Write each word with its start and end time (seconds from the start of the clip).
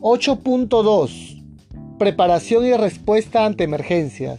8.2 0.00 1.42
Preparación 1.98 2.64
y 2.64 2.72
respuesta 2.74 3.44
ante 3.44 3.64
emergencias. 3.64 4.38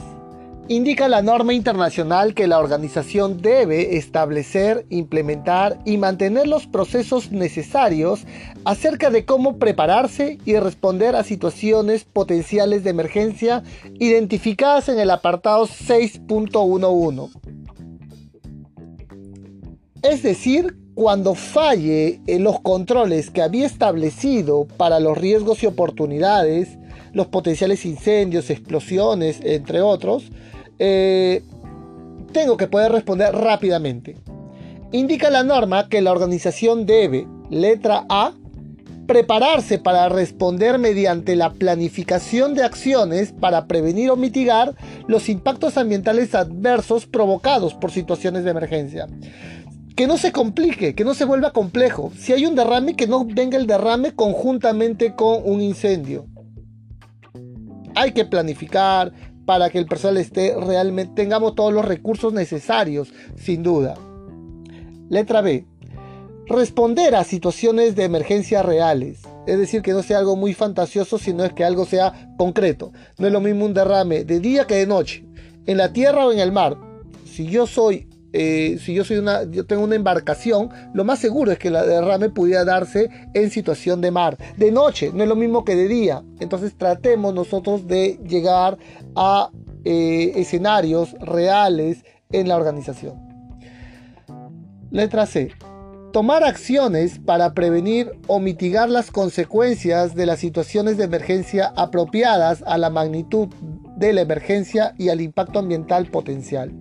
Indica 0.70 1.10
la 1.10 1.22
norma 1.22 1.54
internacional 1.54 2.34
que 2.34 2.48
la 2.48 2.60
organización 2.60 3.42
debe 3.42 3.98
establecer, 3.98 4.86
implementar 4.90 5.78
y 5.84 5.98
mantener 5.98 6.48
los 6.48 6.66
procesos 6.66 7.32
necesarios 7.32 8.22
acerca 8.64 9.10
de 9.10 9.26
cómo 9.26 9.58
prepararse 9.58 10.38
y 10.46 10.56
responder 10.58 11.18
a 11.18 11.24
situaciones 11.24 12.06
potenciales 12.06 12.86
de 12.86 12.92
emergencia 12.92 13.64
identificadas 14.00 14.88
en 14.88 15.00
el 15.00 15.10
apartado 15.10 15.68
6.11. 15.68 17.32
Es 20.04 20.24
decir, 20.24 20.78
cuando 21.00 21.34
falle 21.34 22.20
en 22.28 22.44
los 22.44 22.60
controles 22.60 23.30
que 23.30 23.42
había 23.42 23.66
establecido 23.66 24.68
para 24.76 25.00
los 25.00 25.18
riesgos 25.18 25.64
y 25.64 25.66
oportunidades, 25.66 26.78
los 27.14 27.28
potenciales 27.28 27.86
incendios, 27.86 28.50
explosiones, 28.50 29.40
entre 29.42 29.80
otros, 29.80 30.30
eh, 30.78 31.42
tengo 32.34 32.58
que 32.58 32.68
poder 32.68 32.92
responder 32.92 33.34
rápidamente. 33.34 34.18
Indica 34.92 35.30
la 35.30 35.44
norma 35.44 35.88
que 35.88 36.02
la 36.02 36.12
organización 36.12 36.86
debe, 36.86 37.26
letra 37.50 38.06
A, 38.10 38.34
prepararse 39.08 39.80
para 39.80 40.10
responder 40.10 40.80
mediante 40.80 41.38
la 41.38 41.54
planificación 41.54 42.56
de 42.56 42.64
acciones 42.64 43.32
para 43.32 43.68
prevenir 43.68 44.12
o 44.12 44.18
mitigar 44.18 44.76
los 45.08 45.30
impactos 45.30 45.78
ambientales 45.78 46.36
adversos 46.36 47.06
provocados 47.06 47.74
por 47.74 47.90
situaciones 47.90 48.44
de 48.44 48.52
emergencia. 48.52 49.08
Que 50.00 50.08
no 50.08 50.18
se 50.18 50.32
complique, 50.32 50.96
que 50.96 51.04
no 51.04 51.14
se 51.14 51.26
vuelva 51.26 51.52
complejo. 51.52 52.14
Si 52.18 52.32
hay 52.32 52.46
un 52.46 52.56
derrame, 52.56 52.96
que 52.96 53.06
no 53.06 53.26
venga 53.26 53.58
el 53.58 53.68
derrame 53.68 54.14
conjuntamente 54.14 55.14
con 55.14 55.42
un 55.44 55.60
incendio. 55.60 56.26
Hay 57.96 58.14
que 58.14 58.24
planificar, 58.24 59.12
para 59.46 59.70
que 59.70 59.78
el 59.78 59.88
personal 59.88 60.16
esté 60.16 60.56
realmente, 60.56 61.22
tengamos 61.22 61.54
todos 61.54 61.74
los 61.74 61.84
recursos 61.84 62.32
necesarios, 62.32 63.12
sin 63.36 63.62
duda. 63.62 63.96
Letra 65.10 65.42
B. 65.42 65.66
Responder 66.48 67.14
a 67.14 67.26
situaciones 67.26 67.98
de 67.98 68.06
emergencia 68.06 68.64
reales. 68.64 69.24
Es 69.48 69.60
decir, 69.60 69.82
que 69.82 69.92
no 69.92 70.02
sea 70.02 70.20
algo 70.20 70.38
muy 70.38 70.54
fantasioso, 70.54 71.18
sino 71.18 71.44
es 71.44 71.52
que 71.52 71.66
algo 71.66 71.84
sea 71.84 72.34
concreto. 72.38 72.94
No 73.18 73.28
es 73.28 73.34
lo 73.34 73.42
mismo 73.42 73.66
un 73.66 73.74
derrame 73.74 74.24
de 74.24 74.40
día 74.40 74.66
que 74.66 74.76
de 74.76 74.88
noche, 74.88 75.26
en 75.66 75.76
la 75.76 75.92
tierra 75.92 76.26
o 76.26 76.32
en 76.32 76.40
el 76.40 76.54
mar. 76.54 76.78
Si 77.26 77.48
yo 77.48 77.68
soy 77.68 78.09
eh, 78.32 78.78
si 78.80 78.94
yo 78.94 79.04
soy 79.04 79.18
una, 79.18 79.44
yo 79.44 79.66
tengo 79.66 79.84
una 79.84 79.96
embarcación, 79.96 80.70
lo 80.94 81.04
más 81.04 81.20
seguro 81.20 81.52
es 81.52 81.58
que 81.58 81.70
la 81.70 81.84
derrame 81.84 82.30
pudiera 82.30 82.64
darse 82.64 83.10
en 83.34 83.50
situación 83.50 84.02
de 84.02 84.12
mar. 84.12 84.38
De 84.58 84.72
noche, 84.72 85.12
no 85.14 85.24
es 85.24 85.30
lo 85.30 85.36
mismo 85.36 85.66
que 85.66 85.76
de 85.76 85.88
día. 85.88 86.24
Entonces 86.40 86.78
tratemos 86.78 87.34
nosotros 87.34 87.88
de 87.88 88.20
llegar 88.28 88.78
a 89.16 89.50
eh, 89.84 90.34
escenarios 90.36 91.14
reales 91.20 92.04
en 92.32 92.48
la 92.48 92.58
organización. 92.58 93.16
Letra 94.92 95.26
C. 95.26 95.52
Tomar 96.12 96.44
acciones 96.44 97.20
para 97.20 97.54
prevenir 97.54 98.12
o 98.26 98.40
mitigar 98.40 98.90
las 98.90 99.12
consecuencias 99.12 100.16
de 100.16 100.26
las 100.26 100.40
situaciones 100.40 100.98
de 100.98 101.04
emergencia 101.04 101.72
apropiadas 101.76 102.64
a 102.66 102.80
la 102.80 102.90
magnitud 102.90 103.48
de 103.96 104.14
la 104.14 104.22
emergencia 104.22 104.96
y 104.98 105.10
al 105.10 105.22
impacto 105.22 105.60
ambiental 105.60 106.08
potencial. 106.08 106.74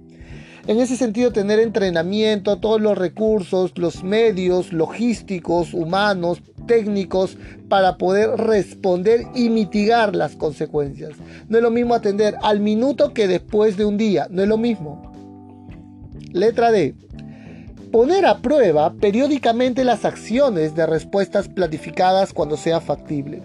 En 0.69 0.81
ese 0.81 0.99
sentido, 0.99 1.33
tener 1.33 1.61
entrenamiento, 1.61 2.59
todos 2.59 2.79
los 2.79 2.99
recursos, 2.99 3.73
los 3.79 4.05
medios 4.05 4.71
logísticos, 4.71 5.73
humanos, 5.73 6.43
técnicos, 6.67 7.39
para 7.71 7.97
poder 7.97 8.33
responder 8.37 9.25
y 9.35 9.49
mitigar 9.49 10.15
las 10.15 10.37
consecuencias. 10.37 11.13
No 11.49 11.57
es 11.57 11.63
lo 11.63 11.71
mismo 11.71 11.95
atender 11.95 12.37
al 12.43 12.61
minuto 12.61 13.15
que 13.15 13.27
después 13.27 13.79
de 13.79 13.87
un 13.87 13.97
día, 13.97 14.27
no 14.29 14.43
es 14.43 14.49
lo 14.49 14.59
mismo. 14.59 15.11
Letra 16.33 16.71
D. 16.71 16.95
Poner 17.91 18.27
a 18.27 18.43
prueba 18.43 18.93
periódicamente 18.93 19.85
las 19.85 20.05
acciones 20.05 20.75
de 20.75 20.85
respuestas 20.85 21.49
planificadas 21.49 22.35
cuando 22.35 22.59
sea 22.59 22.83
factible. 22.83 23.41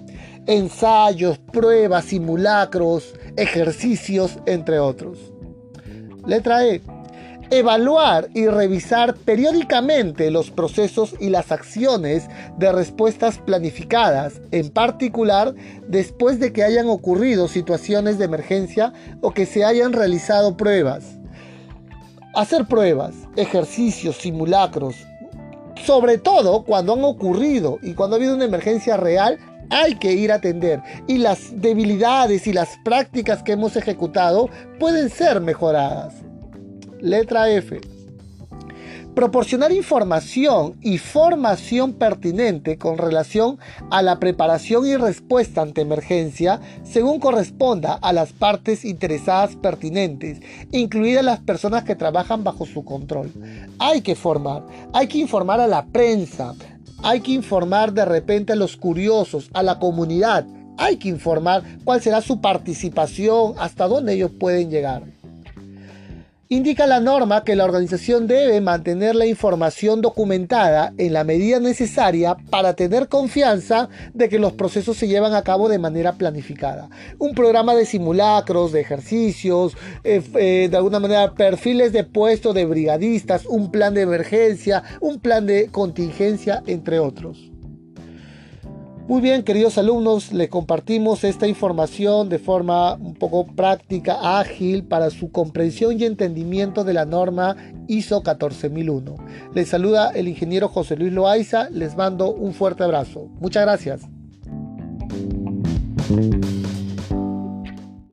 Ensayos, 0.46 1.38
pruebas, 1.38 2.04
simulacros, 2.04 3.14
ejercicios, 3.38 4.40
entre 4.46 4.80
otros. 4.80 5.18
Letra 6.26 6.68
E 6.68 6.82
evaluar 7.54 8.30
y 8.34 8.48
revisar 8.48 9.16
periódicamente 9.16 10.32
los 10.32 10.50
procesos 10.50 11.16
y 11.20 11.30
las 11.30 11.52
acciones 11.52 12.28
de 12.58 12.72
respuestas 12.72 13.38
planificadas, 13.38 14.42
en 14.52 14.70
particular 14.70 15.54
después 15.88 16.40
de 16.40 16.52
que 16.52 16.64
hayan 16.64 16.88
ocurrido 16.88 17.48
situaciones 17.48 18.18
de 18.18 18.26
emergencia 18.26 18.92
o 19.22 19.32
que 19.32 19.46
se 19.46 19.64
hayan 19.64 19.94
realizado 19.94 20.58
pruebas. 20.58 21.20
Hacer 22.34 22.66
pruebas, 22.66 23.14
ejercicios, 23.36 24.16
simulacros, 24.18 24.96
sobre 25.86 26.18
todo 26.18 26.64
cuando 26.64 26.94
han 26.94 27.04
ocurrido 27.04 27.78
y 27.84 27.94
cuando 27.94 28.16
ha 28.16 28.18
habido 28.18 28.36
una 28.36 28.46
emergencia 28.46 28.98
real, 28.98 29.38
hay 29.70 29.96
que 29.96 30.14
ir 30.14 30.32
a 30.32 30.36
atender 30.36 30.82
y 31.08 31.20
las 31.20 31.62
debilidades 31.62 32.48
y 32.48 32.54
las 32.54 32.70
prácticas 32.84 33.44
que 33.44 33.52
hemos 33.52 33.76
ejecutado 33.76 34.50
pueden 34.80 35.12
ser 35.12 35.40
mejoradas. 35.40 36.16
Letra 37.04 37.50
F. 37.50 37.82
Proporcionar 39.14 39.74
información 39.74 40.78
y 40.80 41.00
formación 41.00 41.92
pertinente 41.92 42.78
con 42.78 42.98
relación 42.98 43.60
a 43.92 44.02
la 44.02 44.20
preparación 44.20 44.88
y 44.88 44.96
respuesta 44.96 45.62
ante 45.62 45.82
emergencia 45.82 46.62
según 46.86 47.20
corresponda 47.20 47.96
a 48.02 48.14
las 48.14 48.32
partes 48.32 48.86
interesadas 48.86 49.58
pertinentes, 49.58 50.40
incluidas 50.72 51.26
las 51.26 51.42
personas 51.42 51.84
que 51.84 51.98
trabajan 51.98 52.46
bajo 52.46 52.66
su 52.66 52.86
control. 52.86 53.34
Hay 53.80 54.00
que 54.00 54.16
formar, 54.16 54.64
hay 54.94 55.08
que 55.08 55.18
informar 55.18 55.60
a 55.60 55.68
la 55.68 55.86
prensa, 55.88 56.56
hay 57.04 57.20
que 57.20 57.34
informar 57.34 57.92
de 57.92 58.06
repente 58.06 58.54
a 58.54 58.56
los 58.56 58.78
curiosos, 58.78 59.50
a 59.52 59.62
la 59.62 59.78
comunidad, 59.78 60.46
hay 60.78 60.96
que 60.96 61.10
informar 61.10 61.64
cuál 61.84 62.02
será 62.02 62.22
su 62.22 62.40
participación, 62.40 63.56
hasta 63.60 63.90
dónde 63.90 64.14
ellos 64.14 64.32
pueden 64.40 64.70
llegar. 64.70 65.04
Indica 66.54 66.86
la 66.86 67.00
norma 67.00 67.44
que 67.44 67.56
la 67.56 67.66
organización 67.66 68.28
debe 68.28 68.62
mantener 68.62 69.16
la 69.16 69.26
información 69.26 70.04
documentada 70.04 70.94
en 71.00 71.12
la 71.12 71.24
medida 71.24 71.60
necesaria 71.60 72.38
para 72.52 72.76
tener 72.76 73.08
confianza 73.08 73.90
de 74.14 74.30
que 74.30 74.38
los 74.38 74.54
procesos 74.54 74.96
se 74.96 75.08
llevan 75.08 75.34
a 75.34 75.42
cabo 75.42 75.68
de 75.68 75.80
manera 75.80 76.14
planificada. 76.14 76.92
Un 77.18 77.34
programa 77.34 77.74
de 77.74 77.88
simulacros, 77.88 78.72
de 78.72 78.82
ejercicios, 78.82 79.76
eh, 80.04 80.22
eh, 80.36 80.68
de 80.70 80.78
alguna 80.78 81.00
manera 81.00 81.34
perfiles 81.34 81.92
de 81.92 82.04
puesto 82.04 82.54
de 82.54 82.66
brigadistas, 82.66 83.48
un 83.48 83.72
plan 83.72 83.96
de 83.96 84.02
emergencia, 84.02 84.84
un 85.02 85.20
plan 85.20 85.48
de 85.48 85.70
contingencia, 85.72 86.62
entre 86.68 87.00
otros. 87.00 87.53
Muy 89.06 89.22
bien, 89.22 89.44
queridos 89.44 89.78
alumnos, 89.78 90.32
les 90.32 90.48
compartimos 90.48 91.26
esta 91.26 91.46
información 91.46 92.30
de 92.30 92.40
forma 92.40 92.94
un 92.94 93.16
poco 93.16 93.46
práctica, 93.46 94.40
ágil, 94.40 94.86
para 94.86 95.10
su 95.10 95.30
comprensión 95.30 96.00
y 96.00 96.06
entendimiento 96.06 96.86
de 96.86 96.94
la 96.94 97.04
norma 97.04 97.58
ISO 97.90 98.24
14001. 98.24 99.16
Les 99.54 99.68
saluda 99.68 100.12
el 100.12 100.30
ingeniero 100.30 100.70
José 100.70 100.96
Luis 100.96 101.12
Loaiza, 101.12 101.70
les 101.70 101.98
mando 101.98 102.34
un 102.34 102.54
fuerte 102.54 102.84
abrazo. 102.84 103.28
Muchas 103.42 103.64
gracias. 103.64 104.02